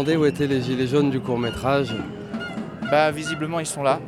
[0.00, 1.94] Demandais où étaient les gilets jaunes du court métrage.
[2.90, 4.00] Bah visiblement ils sont là.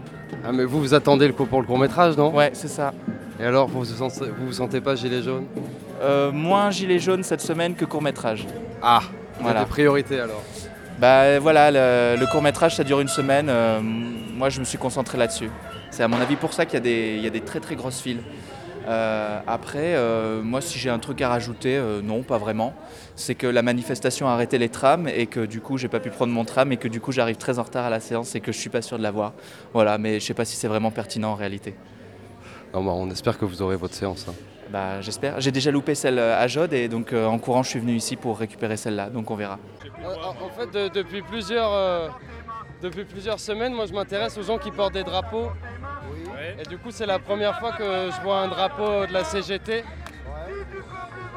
[0.43, 2.35] Ah mais vous vous attendez le coup pour le court métrage non?
[2.35, 2.95] Ouais c'est ça.
[3.39, 5.45] Et alors vous vous sentez, vous vous sentez pas gilet jaune?
[6.01, 8.47] Euh, moins gilet jaune cette semaine que court métrage.
[8.83, 9.03] Ah
[9.39, 9.61] Voilà.
[9.65, 10.43] Des priorités alors.
[10.99, 13.51] Bah voilà, le, le court métrage ça dure une semaine.
[13.51, 15.51] euh, moi je me suis concentré là-dessus.
[15.91, 17.61] C'est à mon avis pour ça qu'il y, a des- il y a des très
[17.61, 18.23] très grosses files.
[18.89, 22.75] Euh, après, euh, moi si j'ai un truc à rajouter, euh, non pas vraiment.
[23.15, 26.11] C'est que la manifestation a arrêté les trams et que du coup j'ai pas pu
[26.11, 28.41] prendre mon tram et que du coup j'arrive très en retard à la séance et
[28.41, 29.33] que je suis pas sûr de l'avoir.
[29.73, 31.75] Voilà, mais je sais pas si c'est vraiment pertinent en réalité.
[32.75, 34.27] Non, bah, on espère que vous aurez votre séance.
[34.29, 34.35] hein.
[34.71, 35.39] Bah j'espère.
[35.41, 38.17] J'ai déjà loupé celle à Jode et donc euh, en courant je suis venu ici
[38.17, 39.59] pour récupérer celle-là, donc on verra.
[40.25, 42.09] En fait, de- depuis, plusieurs, euh,
[42.81, 45.49] depuis plusieurs semaines, moi je m'intéresse aux gens qui portent des drapeaux.
[46.59, 49.85] Et du coup, c'est la première fois que je vois un drapeau de la CGT.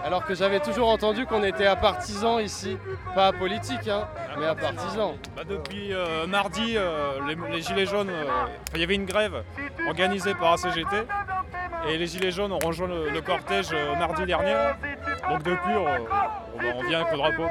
[0.03, 2.77] Alors que j'avais toujours entendu qu'on était à partisans ici.
[3.16, 5.16] Pas à politique, hein, mais à partisans.
[5.36, 7.19] Bah, depuis euh, mardi, euh,
[7.52, 9.43] les, Gilets jaunes, euh, il y avait une grève
[9.88, 10.95] organisée par ACGT
[11.88, 14.53] et les Gilets jaunes ont rejoint le, cortège mardi dernier.
[15.27, 17.47] Donc depuis, on, on vient avec le drapeau.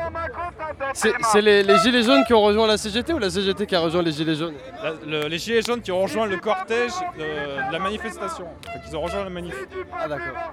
[0.94, 3.80] C'est les, les gilets jaunes qui ont rejoint la CGT ou la CGT qui a
[3.80, 4.54] rejoint les gilets jaunes?
[4.82, 7.22] La- le- les Gilets jaunes qui ont rejoint le cortège de,
[7.68, 8.46] de la manifestation.
[8.68, 9.54] Enfin, qu'ils ont rejoint la manif.
[9.98, 10.52] Ah d'accord.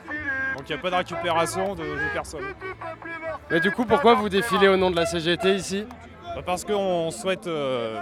[0.57, 2.43] Donc il n'y a pas de récupération de, de personne.
[3.49, 5.85] Mais du coup, pourquoi vous défilez au nom de la CGT ici?
[6.35, 7.47] Bah, parce qu'on souhaite.
[7.47, 7.99] euh,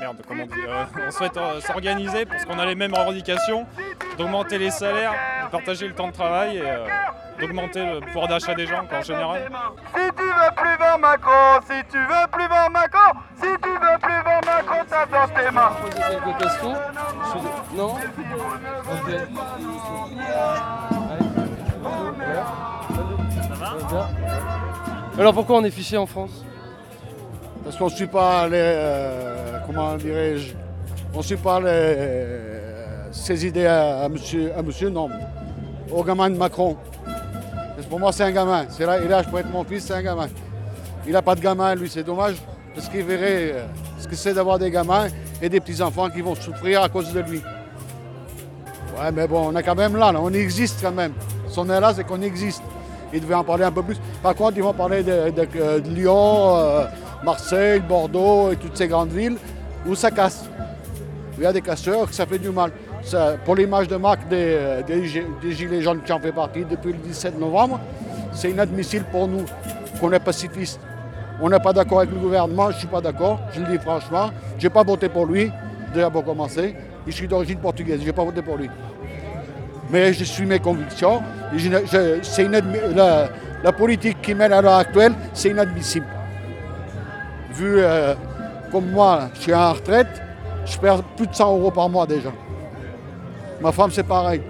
[0.00, 3.66] merde, comment dire euh, On souhaite euh, s'organiser parce qu'on a les mêmes revendications
[4.16, 5.14] d'augmenter les salaires,
[5.46, 9.48] de partager le temps de travail et d'augmenter le pouvoir d'achat des gens en général.
[10.38, 13.98] Si tu veux plus voir Macron, si tu veux plus voir Macron, si tu veux
[14.00, 15.72] plus voir Macron, t'as dans tes mains.
[15.82, 16.74] poser quelques questions
[17.72, 17.94] Je Non
[18.92, 19.08] Ok.
[25.18, 26.44] Alors pourquoi on est fiché en France?
[27.64, 28.52] Parce qu'on ne suit pas les.
[28.54, 30.54] euh, comment dirais-je
[31.14, 35.08] On ne suit pas les, euh, ses idées à, à monsieur, à monsieur, non.
[35.90, 36.76] Au gamin de Macron.
[37.86, 38.66] Pour moi, c'est un gamin.
[38.70, 40.28] C'est là, là, je pourrais être mon fils, c'est un gamin.
[41.06, 42.36] Il n'a pas de gamin, lui, c'est dommage.
[42.74, 43.66] Parce qu'il verrait euh,
[43.98, 45.08] ce que c'est d'avoir des gamins
[45.40, 47.42] et des petits-enfants qui vont souffrir à cause de lui.
[48.98, 51.12] Ouais, mais bon, on est quand même là, on existe quand même.
[51.48, 52.62] Si on est là, c'est qu'on existe.
[53.12, 53.96] Ils devaient en parler un peu plus.
[54.22, 56.84] Par contre, ils vont parler de, euh, Lyon, euh,
[57.24, 59.36] Marseille, Bordeaux et toutes ces grandes villes
[59.86, 60.44] où ça casse.
[61.38, 62.72] Il y a des casseurs, que ça fait du mal.
[63.44, 66.64] Pour l'image de marque des, euh, des, gi- des Gilets jaunes qui en fait partie
[66.64, 67.80] depuis le 17 novembre,
[68.32, 69.44] c'est inadmissible pour nous
[70.00, 70.80] qu'on est pacifiste.
[71.40, 73.78] On n'est pas d'accord avec le gouvernement, je ne suis pas d'accord, je le dis
[73.78, 74.30] franchement.
[74.58, 75.50] Je n'ai pas voté pour lui,
[75.94, 76.74] déjà pour commencer.
[77.06, 78.68] Je suis d'origine portugaise, je n'ai pas voté pour lui.
[79.90, 81.22] Mais je suis mes convictions.
[82.22, 83.28] C'est la,
[83.64, 86.06] la politique qui mène à l'heure actuelle, c'est inadmissible.
[87.52, 88.14] Vu euh,
[88.70, 90.08] comme moi, je suis en retraite,
[90.66, 92.30] je perds plus de 100 euros par mois déjà.
[93.60, 94.42] Ma femme, c'est pareil.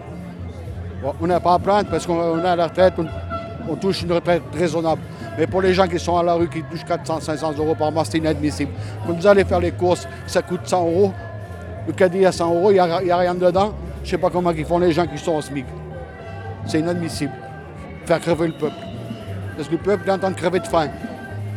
[1.03, 3.07] Bon, on n'a pas à plaindre parce qu'on à la retraite, on,
[3.73, 5.01] on touche une retraite raisonnable.
[5.39, 7.93] Mais pour les gens qui sont à la rue, qui touchent 400, 500 euros par
[7.93, 8.73] mois, c'est inadmissible.
[9.07, 11.13] Quand vous allez faire les courses, ça coûte 100 euros.
[11.87, 13.73] Le caddie à 100 euros, il n'y a, a rien dedans.
[14.03, 15.65] Je ne sais pas comment ils font les gens qui sont au SMIC.
[16.67, 17.33] C'est inadmissible.
[18.05, 18.75] Faire crever le peuple.
[19.57, 20.89] Parce que le peuple est en train de crever de faim.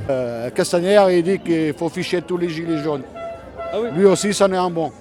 [0.10, 3.04] Euh, Castaner, il dit qu'il faut ficher tous les gilets jaunes.
[3.58, 4.92] Ah oui Lui aussi, c'en est un bon.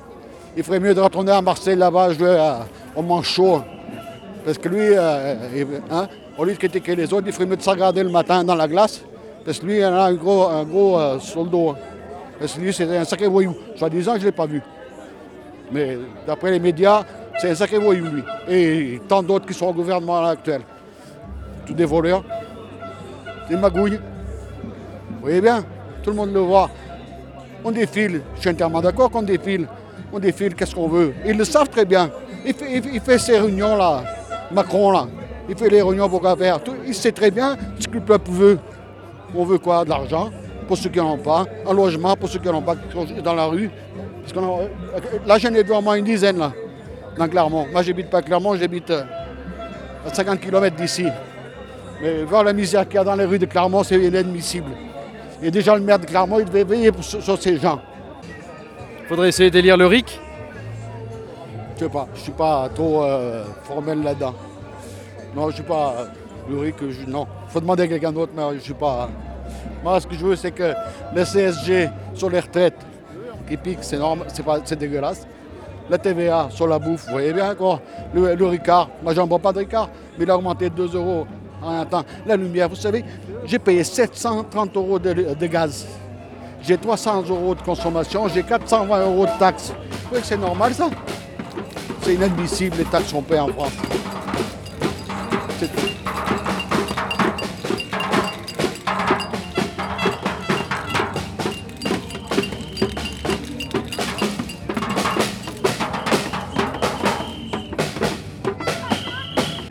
[0.57, 2.37] Il ferait mieux de retourner à Marseille là-bas, jouer
[2.97, 3.63] au chaud.
[4.45, 5.35] Parce que lui, euh,
[5.91, 8.43] hein, au lieu de critiquer les autres, il ferait mieux de se regarder le matin
[8.43, 9.03] dans la glace.
[9.45, 11.19] Parce que lui, il a un gros, un gros euh.
[12.39, 13.55] Parce que lui, c'est un sacré voyou.
[13.77, 14.63] Soi-disant, je ne l'ai pas vu.
[15.71, 17.05] Mais d'après les médias,
[17.39, 18.23] c'est un sacré voyou, lui.
[18.49, 20.63] Et tant d'autres qui sont au gouvernement actuelle.
[21.67, 22.25] Tous des voleurs,
[23.49, 24.01] des magouilles.
[25.11, 25.63] Vous voyez bien,
[26.03, 26.71] tout le monde le voit.
[27.63, 29.69] On défile, je suis entièrement d'accord qu'on défile.
[30.13, 31.15] On défile, qu'est-ce qu'on veut.
[31.27, 32.11] Ils le savent très bien.
[32.45, 34.03] Il fait, ces réunions-là,
[34.51, 35.07] Macron, là.
[35.49, 36.59] Il fait les réunions pour faire.
[36.87, 38.59] Il sait très bien ce que le peuple veut.
[39.35, 39.85] On veut quoi?
[39.85, 40.31] De l'argent,
[40.67, 41.45] pour ceux qui n'en ont pas.
[41.69, 42.75] Un logement, pour ceux qui n'en ont pas,
[43.23, 43.71] dans la rue.
[44.37, 46.53] A- là, j'en ai vu au moins une dizaine, là,
[47.17, 47.67] dans Clermont.
[47.73, 49.03] Moi, j'habite pas à Clermont, j'habite euh,
[50.07, 51.07] à 50 km d'ici.
[52.03, 54.71] Mais voir la misère qu'il y a dans les rues de Clermont, c'est inadmissible.
[55.43, 57.81] Et déjà, le maire de Clermont, il devait veiller sur ces gens.
[59.11, 60.21] Faudrait essayer d'élire le RIC
[61.75, 64.37] Je sais pas, je suis pas trop euh, formel là-dedans.
[65.35, 66.05] Non, je suis pas euh,
[66.49, 67.27] le RIC, je- non.
[67.49, 69.09] faut demander à quelqu'un d'autre, mais je suis pas.
[69.83, 70.73] Moi, ce que je veux, c'est que
[71.13, 72.77] le CSG sur les retraites,
[73.49, 74.29] qui pique, c'est normal,
[74.65, 75.27] c'est dégueulasse.
[75.89, 77.81] La TVA sur la bouffe, vous voyez bien quoi.
[78.15, 80.95] Le, le Ricard, moi j'en bois pas de Ricard, mais il a augmenté de 2
[80.95, 81.27] euros
[81.61, 82.69] en attendant la lumière.
[82.69, 83.05] Vous savez,
[83.45, 85.85] j'ai payé 730 euros de gaz.
[86.63, 89.73] J'ai 300 euros de consommation, j'ai 420 euros de taxes.
[90.13, 90.89] Que c'est normal ça?
[92.03, 93.73] C'est inadmissible les taxes qu'on paye en France.
[95.59, 95.89] C'est tout.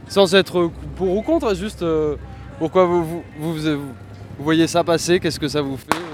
[0.07, 2.15] Sans être pour ou contre, juste euh,
[2.57, 3.77] pourquoi vous- vous
[4.39, 6.08] voyez ça passer, qu'est-ce que ça vous fait?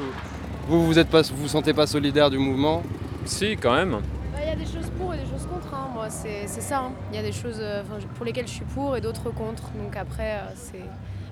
[0.67, 2.81] Vous vous êtes pas, vous vous sentez pas solidaire du mouvement
[3.25, 3.91] Si, quand même.
[3.91, 5.89] Bah, Il y a des choses pour et des choses contre, hein.
[5.93, 6.79] moi c'est ça.
[6.79, 6.91] hein.
[7.11, 7.83] Il y a des choses euh,
[8.15, 9.63] pour lesquelles je suis pour et d'autres contre.
[9.77, 10.81] Donc après, euh, c'est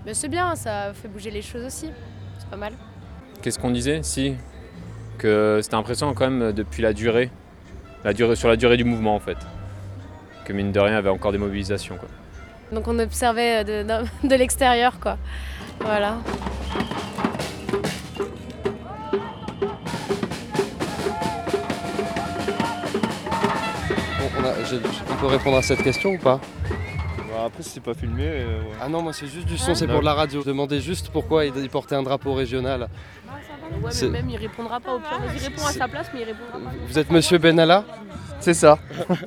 [0.05, 1.89] mais c'est bien, ça fait bouger les choses aussi.
[2.37, 2.73] C'est pas mal.
[3.41, 4.35] Qu'est-ce qu'on disait Si,
[5.17, 7.31] que c'était impressionnant quand même depuis la durée,
[8.03, 9.37] la durée sur la durée du mouvement en fait.
[10.45, 11.95] Que mine de rien, il y avait encore des mobilisations.
[11.97, 12.09] Quoi.
[12.73, 13.87] Donc on observait euh, de,
[14.23, 15.17] de- de l'extérieur, quoi.
[15.79, 16.17] Voilà.
[24.79, 28.23] Bon, on, peut répondre à cette question ou pas Bah, après, si c'est pas filmé,
[28.25, 28.65] euh, ouais.
[28.81, 30.41] Ah non, moi c'est juste du son, c'est pour de la radio.
[30.41, 32.89] Je demandais juste pourquoi il portait un drapeau régional.
[33.81, 35.19] Ouais, C'est- mais même il répondra pas au pire.
[35.35, 36.75] Il répond à sa place, mais il répondra pas.
[36.87, 37.83] Vous êtes monsieur Benalla
[38.39, 38.77] C'est ça.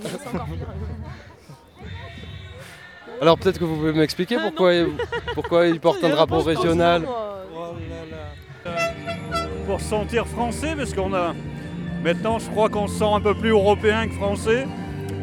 [3.20, 4.88] Alors peut-être que vous pouvez m'expliquer pourquoi, il-
[5.34, 7.06] pourquoi il porte un drapeau régional
[9.66, 11.34] Pour se sentir français, parce qu'on a.
[12.04, 14.66] Maintenant, je crois qu'on se sent un peu plus européen que français.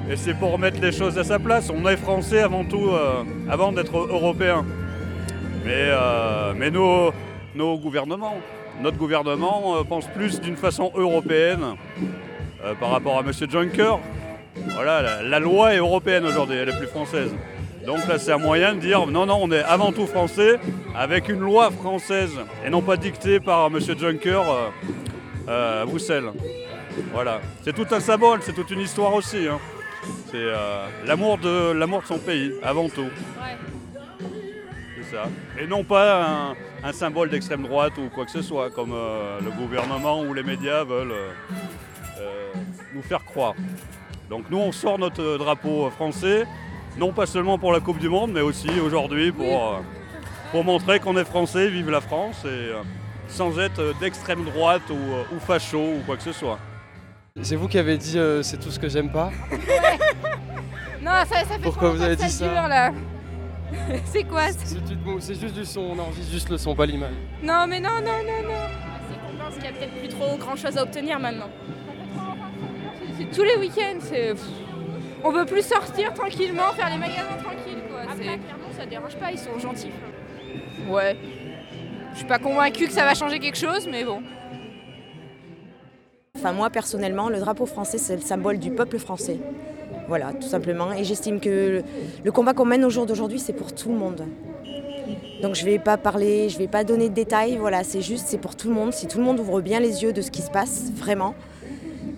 [0.09, 1.69] Et c'est pour remettre les choses à sa place.
[1.69, 4.65] On est français avant tout, euh, avant d'être européen.
[5.63, 7.13] Mais, euh,
[7.55, 8.35] nos, gouvernements,
[8.81, 11.75] notre gouvernement euh, pense plus d'une façon européenne
[12.79, 13.31] par rapport à M.
[13.49, 13.99] Juncker.
[14.75, 17.33] Voilà, la, loi est européenne aujourd'hui, elle est plus française.
[17.85, 20.59] Donc là, c'est un moyen de dire non, non, on est avant tout français
[20.95, 22.31] avec une loi française
[22.65, 23.79] et non pas dictée par M.
[23.97, 24.41] Juncker
[25.47, 26.31] à Bruxelles.
[27.13, 29.47] Voilà, c'est tout un symbole, c'est toute une histoire aussi.
[29.49, 29.59] hein.
[30.31, 33.09] C'est euh, l'amour de l'amour de son pays avant tout.
[34.97, 35.23] C'est ça.
[35.59, 39.39] Et non pas un, un symbole d'extrême droite ou quoi que ce soit, comme euh,
[39.41, 42.51] le gouvernement ou les médias veulent euh,
[42.93, 43.53] nous faire croire.
[44.29, 46.45] Donc nous, on sort notre drapeau français,
[46.97, 49.81] non pas seulement pour la Coupe du Monde, mais aussi aujourd'hui pour,
[50.51, 52.71] pour montrer qu'on est français, vive la France, et
[53.27, 56.57] sans être d'extrême droite ou, ou facho ou quoi que ce soit.
[57.41, 59.31] C'est vous qui avez dit euh, c'est tout ce que j'aime pas
[61.01, 62.91] Non, ça, ça fait Pourquoi trop vous avez dit ça dure, là.
[64.05, 64.77] c'est quoi ça C'est
[65.19, 67.11] c'est juste du son, on enregistre juste le son, pas l'image.
[67.41, 68.69] Non, mais non, non, non, non.
[69.31, 71.49] Je pense qu'il y a peut-être plus trop grand chose à obtenir maintenant.
[73.17, 73.99] C'est tous les week-ends.
[74.01, 74.35] c'est-
[75.23, 78.01] On peut plus sortir tranquillement, faire les magasins tranquilles, quoi.
[78.01, 79.91] Après, c'est- clairement, ça dérange pas, ils sont gentils.
[80.87, 81.17] Ouais.
[82.11, 84.21] Je suis pas convaincue que ça va changer quelque chose, mais bon.
[86.43, 89.39] Enfin, moi, personnellement, le drapeau français, c'est le symbole du peuple français.
[90.09, 90.91] Voilà, tout simplement.
[90.91, 91.81] Et j'estime que
[92.21, 94.25] le, combat qu'on mène au jour d'aujourd'hui, c'est pour tout le monde.
[95.41, 97.55] Donc je ne vais pas parler, je ne vais pas donner de détails.
[97.55, 98.91] Voilà, c'est juste, c'est pour tout le monde.
[98.91, 101.33] Si tout le monde ouvre bien les yeux de ce qui se passe, vraiment,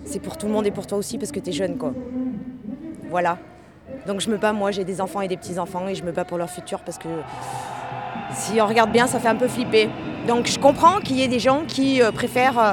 [0.04, 1.94] c'est pour tout le monde et pour toi aussi parce que tu es jeune, quoi.
[3.08, 3.38] Voilà.
[4.08, 6.24] Donc je me bats, moi, j'ai des enfants et des petits-enfants et je me bats
[6.24, 7.08] pour leur futur parce que
[8.32, 9.88] si on regarde bien, ça fait un peu flipper.
[10.26, 12.72] Donc je comprends qu'il y ait des gens qui euh, préfèrent euh,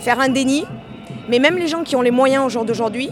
[0.00, 0.64] faire un déni,
[1.28, 3.10] mais même les gens qui ont les moyens au jour d'aujourd'hui,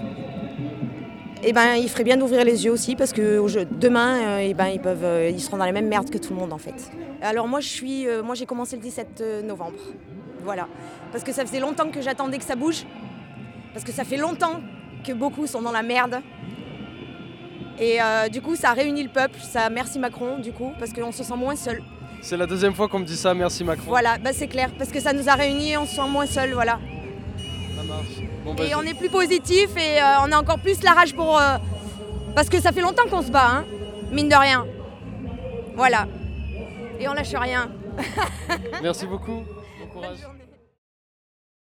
[1.43, 4.55] eh ben, il ferait bien d'ouvrir les yeux aussi parce que jeu- demain, euh, eh
[4.55, 6.59] ben, ils, peuvent, euh, ils seront dans la même merde que tout le monde en
[6.59, 6.91] fait.
[7.21, 9.79] Alors moi, je suis, euh, moi j'ai commencé le 17 novembre.
[10.43, 10.69] Voilà.
[11.13, 12.85] Parce que ça faisait longtemps que j'attendais que ça bouge.
[13.73, 14.61] Parce que ça fait longtemps
[15.07, 16.21] que beaucoup sont dans la merde.
[17.79, 19.39] Et euh, du coup, ça a réuni le peuple.
[19.43, 21.83] Ça, merci Macron, du coup, parce qu'on se sent moins seul.
[22.23, 23.85] C'est la deuxième fois qu'on me dit ça, merci Macron.
[23.89, 26.53] Voilà, bah, c'est clair, parce que ça nous a réunis on se sent moins seul,
[26.55, 26.79] voilà.
[28.45, 31.15] Bon, bah, Et on est plus positif et euh, on a encore plus la rage
[31.15, 31.39] pour.
[31.39, 31.57] euh,
[32.35, 33.65] parce que ça fait longtemps qu'on se bat, hein,
[34.11, 34.67] mine de rien.
[35.77, 36.07] Voilà.
[36.99, 37.71] Et on lâche rien.
[38.83, 39.43] Merci beaucoup.
[39.81, 40.19] Bon courage.